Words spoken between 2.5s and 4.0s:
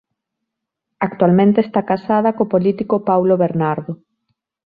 político Paulo Bernardo.